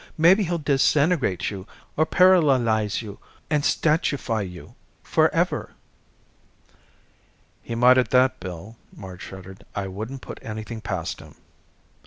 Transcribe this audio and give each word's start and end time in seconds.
Maybe 0.17 0.45
he'll 0.45 0.57
disintegrate 0.57 1.51
you. 1.51 1.67
Or 1.95 2.07
paralalize 2.07 3.03
you 3.03 3.19
and 3.51 3.61
statuefy 3.61 4.49
you. 4.51 4.73
Forever." 5.03 5.73
"He 7.61 7.75
might 7.75 7.99
at 7.99 8.09
that, 8.09 8.39
Bill," 8.39 8.77
Marge 8.91 9.21
shuddered. 9.21 9.63
"I 9.75 9.85
wouldn't 9.87 10.21
put 10.23 10.39
anything 10.41 10.81
past 10.81 11.19
him." 11.19 11.35